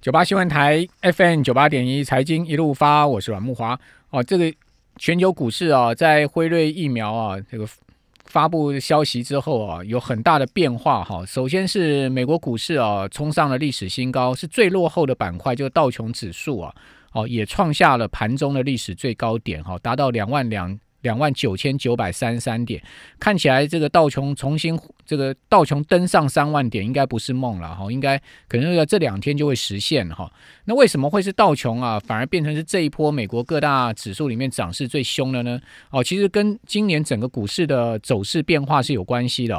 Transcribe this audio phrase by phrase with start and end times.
[0.00, 3.78] 九八新闻台 FM 九八点一财经一路发，我是阮木华。
[4.08, 4.50] 哦，这个
[4.96, 7.68] 全球股市啊，在辉瑞疫苗啊这个
[8.24, 11.22] 发布消息之后啊，有很大的变化哈。
[11.26, 16.74] 首先是美国股市啊，冲上了历史新高，是最落后的板块，就是道琼指数啊，
[17.12, 20.80] 哦也创下了盘中的历史最高点哈，达到两万两。
[21.02, 22.82] 两万九千九百三十三点，
[23.18, 30.30] 看起来这个道琼重新这个道琼登上三万点应该不是梦了哈，应该可能要这两天就会实现哈。
[30.66, 35.60] 那为什么会是道琼啊，反而变成是这一波美国各大指数里面涨势最凶的呢？
[35.90, 39.54] 哦，其实跟今年整个股市的走势变化是有关系的。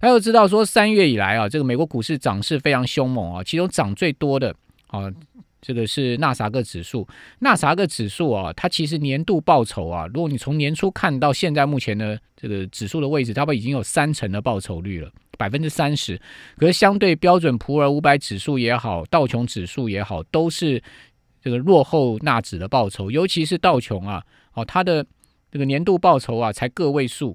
[0.00, 4.54] 大家都知道说三月以来啊，这个美国股市涨势非常凶猛啊，其中涨最多的
[4.86, 5.12] 啊。
[5.66, 16.20] 这个是纳萨克指数，纳萨克指数啊，它其实年度报酬啊，如果你从年初看到现在目前的这个指数的位置，它不已经有三成的报酬率了，百分之三十。
[16.58, 20.82] 可是相对标准普尔五百指数也好，道琼指数也好，都是
[21.40, 25.06] 这个落后纳指的报酬，尤其是道琼啊，哦，它的
[25.50, 27.34] 这个年度报酬啊才个位数，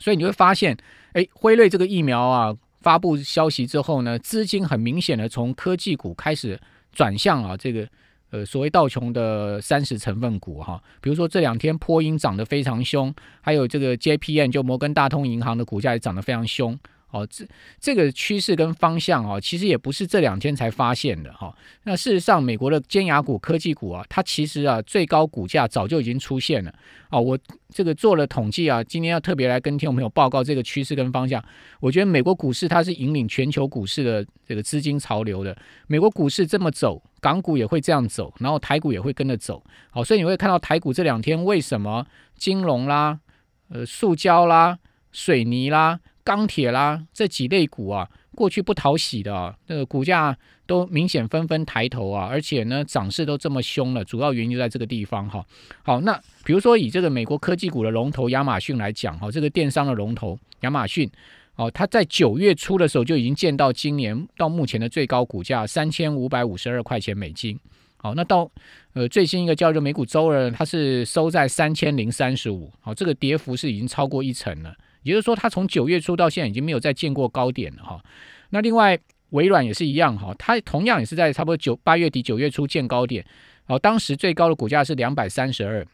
[0.00, 0.76] 所以你会发现，
[1.12, 6.60] 哎，辉瑞这个疫苗啊发布消息之后呢，资金很明显的从科技股开始。
[6.96, 7.86] 转向啊，这个
[8.30, 16.76] 呃所谓道琼的三十成分股哈，比如说这两天波音涨得非常凶，还有这个 JPN 就摩根大通银行的股价也涨得非常凶。
[17.10, 17.46] 哦，这
[17.80, 21.56] 这个趋势跟方向啊，其实也不是这两天才发现的哈。
[21.84, 26.74] 那事实上，美国的尖牙股、科技股啊，它其实啊，最高股价早就已经出现了。
[27.10, 31.42] 哦，我这个做了统计啊，今天要特别来跟听众朋友报告这个趋势跟方向。
[31.78, 35.56] 我觉得美国股市它是引领全球股市的这个资金潮流的。
[35.86, 39.62] 美国股市这么走，港股也会这样走，然后台股也会跟着走。
[39.90, 42.04] 好，所以你会看到台股这两天为什么
[42.36, 43.20] 金融啦、
[43.68, 44.76] 呃，塑胶啦、
[45.12, 46.00] 水泥啦。
[46.26, 55.46] 钢铁啦，这几类股啊，过去不讨喜的啊，那个股价都明显纷纷抬头啊，而且呢，涨势都这么凶了，主要原因就在这个地方哈。
[55.84, 61.08] 好，那比如说以这个美国科技股的龙头亚马逊来讲哈，这个电商的龙头亚马逊，
[61.54, 67.56] 哦，它在九月初的时候就已经见到今年到目前的最高股价三千五百五十二块钱美金。
[67.98, 68.50] 好，那到
[68.94, 74.74] 呃最新一个叫做美股周二，它是收在三千零三十五，好，这个跌幅是已经超过一成了。
[75.06, 78.02] 也就是说，它从九月初到现在已经没有再见过高点了哈。
[78.50, 78.98] 那另外，
[79.30, 83.24] 微软也是一样哈，它同样也是在差不多九八月底九月初见高点，
[83.66, 85.86] 哦，当时最高的股价是两百三十二，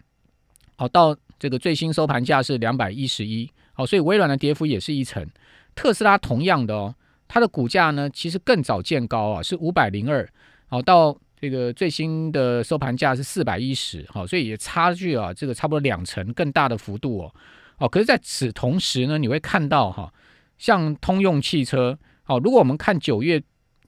[0.79, 5.29] 哦，到这个最新收盘价是两百一十一，好，所以微软的跌幅也是一成。
[5.75, 6.95] 特斯拉同样的哦，
[7.29, 10.27] 它的股价呢其实更早见高啊，是五百零二，
[10.69, 17.35] 好，到这个最新的收盘价是四百一十，好，所以也差距啊，这个差不多两成更大的幅度哦。
[17.83, 20.13] 哦，可是在此同时呢，你会看到哈，
[20.57, 23.43] 像通用汽车，哦，如果我们看九月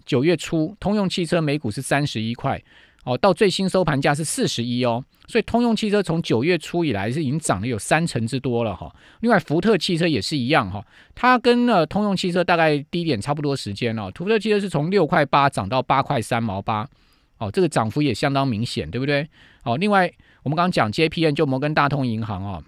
[0.05, 2.61] 九月初，通用汽车每股是三十一块，
[3.05, 8.93] 哦，到最新收盘价是四十一哦，所以通用汽车从九月初以来是已经涨了有三成之多了哈。
[9.21, 10.85] 另外，福特汽车也是一样哈，
[11.15, 16.85] 它跟呃通用汽车大概低点差不多时间哦，福特汽车是从六块八涨到八块三毛八，
[17.39, 19.25] 哦，这个涨幅也相当明显，对不对？
[19.63, 20.13] 哦，另外
[20.43, 22.61] 我们刚刚讲 JPN 就摩根大通银行哦。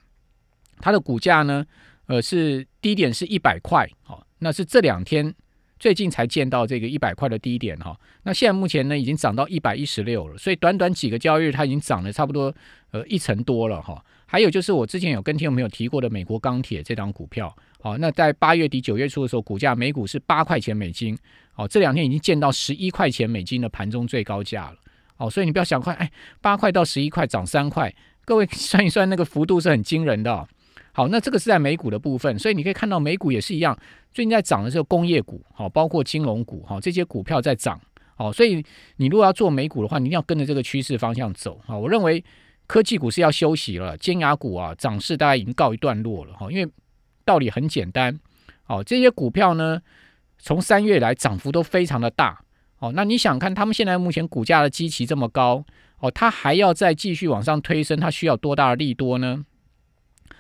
[0.80, 1.64] 它的股价呢，
[2.06, 5.34] 呃，是低点是一百块，好，那是这两天
[5.78, 7.98] 最近才见到这个一百块的低点哈。
[8.22, 12.54] 那现在目前呢，已经涨到一百一十六了，所以短短几个交易日，它已经涨了差不多
[12.90, 14.02] 呃一成多了哈。
[14.28, 21.16] 还有就是我之前有跟听众朋友提过的美国钢铁这张股票，好，那在八月底九月初的时候，股价每股是八块钱美金，
[21.52, 24.76] 好，这两天已经见到十一块钱美金的盘中最高价了，
[25.18, 26.10] 哦，所以你不要想快，哎，
[26.40, 27.94] 八块到十一块涨三块，
[28.24, 30.48] 各位 算一算那个幅度是很惊人的。
[30.96, 33.78] 好，那这个是在美股的部分，所以你可以看到美股也是一样，
[34.14, 37.78] 最近在涨的是工业股，好，包括金融股，哈，这些股票在涨，
[38.14, 38.64] 好，所以
[38.96, 42.24] 你如果要做美股的话，你一定要跟着这个趋势方向走，好，我认为
[42.66, 46.66] 科技股是要休息了，尖牙股啊，涨势大概已经告一段落了，哈，因为
[47.26, 48.18] 道理很简单，
[48.62, 49.82] 好，这些股票呢，
[50.38, 52.40] 从三月来涨幅都非常的大，
[52.78, 55.62] 哦，那你想看他们现在目前股价的基期这么高，
[55.98, 59.44] 哦，它还要再继续往上推升，它需要多大的利多呢？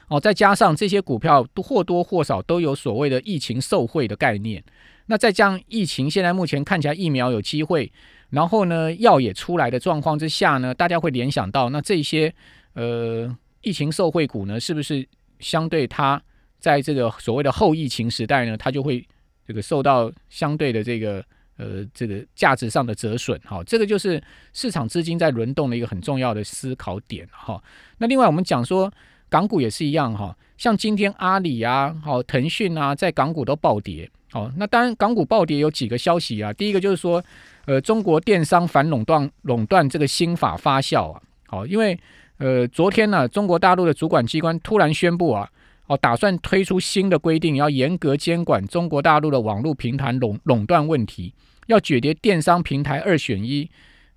[0.08, 4.62] 哦，再加上这些股票都或多或少都有所谓的疫情受贿的概念，
[5.06, 7.90] 那再加上疫情现在目前看起来疫苗有机会，
[8.30, 12.32] 然后呢药也出来的状况之下呢，大家会联想到那这些
[12.74, 15.04] 呃疫情受贿股呢，是不是
[15.40, 16.22] 相对它
[16.60, 19.04] 在这个所谓的后疫情时代呢，它就会
[19.44, 21.24] 这个受到相对的这个
[21.56, 23.40] 呃这个价值上的折损？
[23.44, 24.22] 好，这个就是
[24.52, 27.60] 市场资金在轮动的一个很重要的思考点哈。
[27.98, 28.92] 那另外我们讲说。
[29.28, 37.22] 港股也是一样哈，像今天阿里啊、好腾讯啊，在港股都暴跌，哦，那当然港股暴跌有几个消息啊，第一个就是说，
[37.64, 41.98] 呃，中国电商反垄断垄断这个新法发酵啊，好，因为
[42.38, 45.50] 呃昨天呢，中国大陆的主管机关突然宣布啊，
[45.86, 51.34] 哦，打算推出新的规定，要严格监管中国大陆的网络平台垄垄断问题，
[51.66, 53.68] 要解决电商平台二选一，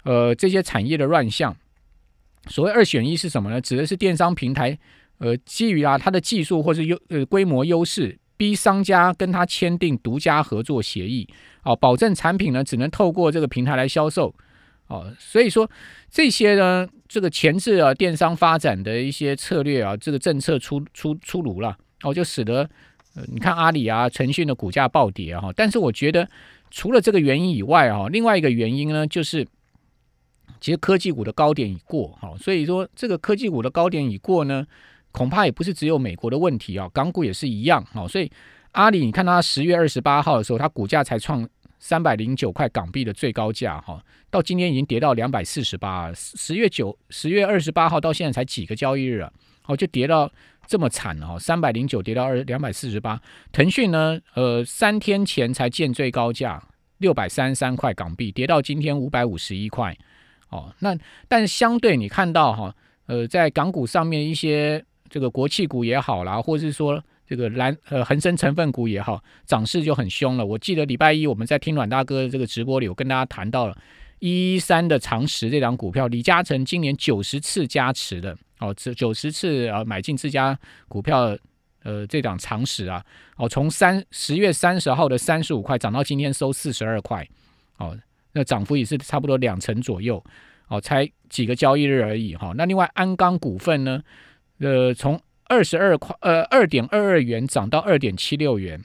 [0.04, 1.56] 呃，这些产业的乱象。
[2.48, 3.60] 所谓二选一是什么呢？
[3.60, 4.78] 指的是电商平台，
[5.20, 11.28] 呃，基于啊它的技术或是优呃规模优势，逼商家跟他签订独家合作协议，
[11.64, 14.34] 哦，保证产品呢只能透过这个平台来销售，
[14.88, 15.70] 哦，所以说
[16.10, 22.70] 这些呢，这个前置啊电商发展的一些策略啊，这个政策出出出炉了，哦，就使得
[23.28, 26.28] 你看阿里啊、腾讯的股价暴跌啊，但是我觉得
[26.72, 29.48] 除了这个原因以外啊，另外一个原因呢就是。
[30.62, 34.66] 其实科技股的高点已过，哈，所以说这个科技股的高点已过呢，
[35.12, 38.32] 恐怕也不是只有美国的问题啊，港股也是一样，哦，所以
[38.72, 41.48] 阿里，你看它十月二十八号的时候，它股价才创
[41.80, 49.32] 三百零九块港币的最高价，哈，到今天已经跌到两百四十八，十月九十月二十八号到现在才几个交易日啊，
[49.66, 50.32] 哦，就跌到
[50.68, 53.20] 这么惨了，三百零九跌到二两百四十八，
[53.52, 56.62] 腾讯呢，呃，三天前才见最高价
[57.00, 59.98] 六百三十三块港币，跌到今天五百五十一块。
[60.50, 60.98] 哦，那
[61.28, 62.76] 但相对你看到哈，
[63.06, 70.46] 呃，在港股上面一些这个国企股也好啦，或是说这个蓝呃恒生成分股也好，涨势就很凶了。
[70.46, 73.78] 我记得礼拜一我们在听阮大哥的这个直播里，我跟大家谈到了
[74.20, 80.58] 一一三的长实这张股票，李嘉诚今年九十次加持的哦，这九十次啊买进自家
[80.88, 81.38] 股票，
[81.84, 83.04] 呃，这档常识啊，
[83.38, 87.28] 哦，从三十月三十号的三十五块涨到今天收四十二块，
[87.78, 87.98] 哦。
[88.32, 90.24] 那涨幅也是差不多两成左右，
[90.68, 92.54] 哦，才几个交易日而已哈。
[92.56, 94.00] 那另外安钢股份呢，
[94.60, 98.84] 呃，从二十二块呃二点二二元涨到二点七六元，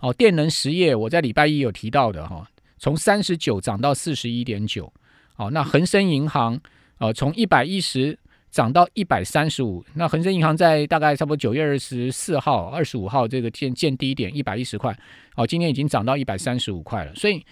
[0.00, 2.48] 哦，电能实业我在礼拜一有提到的哈，
[2.78, 4.92] 从三十九涨到四十一点九，
[5.36, 6.60] 哦，那恒生银行
[6.98, 8.18] 呃从一百一十
[8.50, 14.96] 涨到一百三十五，那恒生银行在大概差不多九月二十四号、二十五号这个见见低点一百一十块，
[15.36, 17.44] 哦，今天已经涨到一百三十五块了，所以。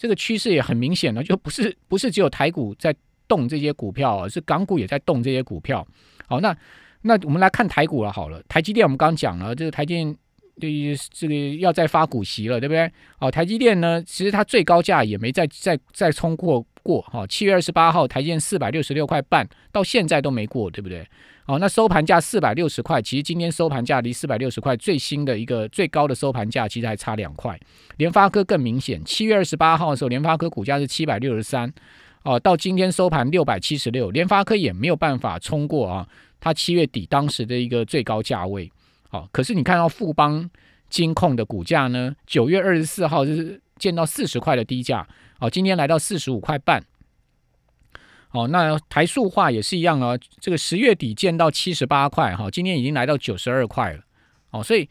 [0.00, 2.94] 这个趋势也很明显了，就不是不是只有台股在
[3.26, 5.84] 动这些股票，是港股也在动这些股票。
[6.28, 6.56] 好，那
[7.02, 8.12] 那我们来看台股了。
[8.12, 10.16] 好了，台积电我们刚讲了，这个台积电
[10.60, 12.90] 对这个要再发股息了，对不对？
[13.18, 17.00] 哦，台积电呢，其实它最高价也没再再再冲过过。
[17.02, 21.06] 哈，七月二十八号，台积电四百六十六块半，到现在都没过，对不对？
[21.46, 27.58] 哦，那收盘价四百六十块，其实今天收盘价离四百六十块最新的一个最高的收盘价，其实还差两块。
[27.96, 31.72] 联发科更明显，七月二十八号的时候，联发科股价是七百六十三，
[32.28, 36.06] 哦，到今天收盘六百七十六，联发科也没有办法冲过啊，
[36.38, 38.70] 它七月底当时的一个最高价位。
[39.08, 40.50] 好，可是你看到富邦
[40.90, 45.08] 金控的股价呢，九月二十四号就是见到四十块的低价，
[45.40, 46.84] 哦，今天来到四十五块半。
[48.32, 54.02] 哦，那台塑化也是一样啊，这个十月底见到七十八块哈，今天已经来到九十二块了。
[54.50, 54.86] 哦，所以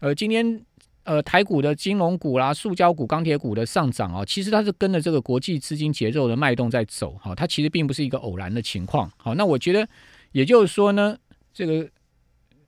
[0.00, 0.60] 呃，今天
[1.04, 9.10] 呃台股的金融股啦、塑胶股、钢铁股的上涨啊，其实它是跟着这个国际资金节奏的脉动在走哈，它其实并不是一个偶然的情况。
[9.16, 9.88] 好，那我觉得
[10.32, 11.16] 也就是说呢，
[11.52, 11.88] 这个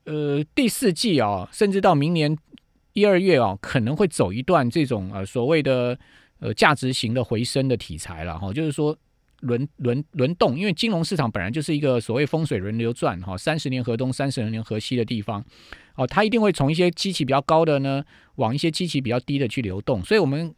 [0.05, 2.37] 呃第四季啊，甚至到明年
[2.93, 5.99] 一二月啊，可能会走一段这种呃所谓的
[6.39, 8.97] 呃价值型的回升的题材了哈，就是说。
[9.41, 15.43] 轮轮轮动，因为金融市场本来就是一个所谓风水轮流转哈，三十年河东，三十年河西的地方，
[15.95, 18.03] 哦，它一定会从一些机器比较高的呢，
[18.35, 20.51] 往一些机器比较低的去流动，所以我们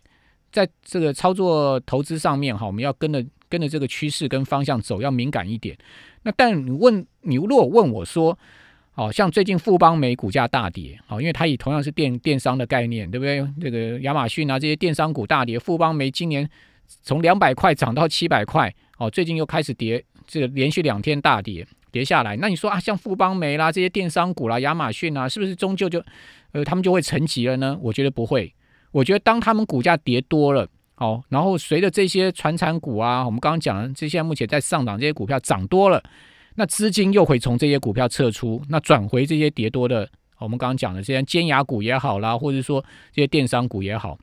[0.52, 5.78] 在这个操作投资上面哈，我们要跟着跟着这个趋势跟方向走，要敏感一点。
[6.24, 8.38] 那但你问你如果问我说，
[8.96, 13.46] 哦，像最近富邦美股价大跌，哦，因为它以同样是电电商的概念，对不对？
[13.60, 16.50] 这个亚马逊啊这些电商股大跌，富邦美今年。
[17.04, 22.36] 从两百块涨到七百块，哦，最近又开始跌，这个连续两天大跌，跌下来。
[22.38, 26.04] 那你说啊，像富邦煤啦这些电商股啦，亚马逊啊，是不是终究就，
[26.52, 27.78] 呃，他们就会沉寂了呢？
[27.82, 28.54] 我觉得不会。
[28.92, 36.04] 我觉得当他们股价跌多了，哦，然后随着这些传产股啊，我们刚刚讲的这些目前在上涨这些股票涨多了，
[36.56, 44.18] 那资金又会从这些股票撤出，那转回这些跌多的，我们刚刚讲的这些尖牙股也好啦，或者说这些电商股也好。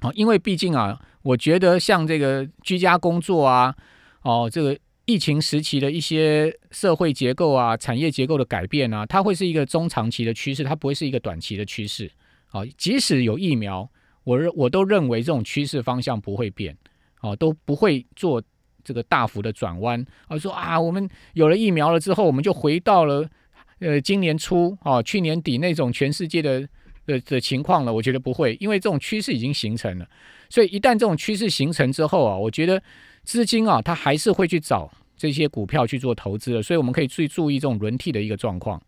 [0.00, 3.74] 哦，因为毕竟啊，我觉得像这个居家工作啊，
[4.22, 12.10] 哦，这个疫情时期的一些社会结构啊、产业结构的改变啊，它会是一个中长期的趋势，它不会是一个短期的趋势。
[12.52, 13.88] 哦，即使有疫苗，
[14.24, 16.76] 我认我都认为这种趋势方向不会变，
[17.20, 18.42] 哦，都不会做
[18.84, 20.04] 这个大幅的转弯。
[20.28, 23.28] 而说啊，我们有了疫苗了之后，我们就回到了
[23.78, 26.68] 呃今年初哦，去年底那种全世界的。
[27.04, 27.92] 的的情况了？
[27.92, 30.08] 我觉得不会，因为这种趋势已经形成了。
[30.52, 32.82] 所以一旦这种趋势形成之后啊，我觉得
[33.24, 36.62] 资金啊，它还是会去找这些股票去做投资的。
[36.62, 38.78] 所以我们可以去注意这种轮替的一个状况。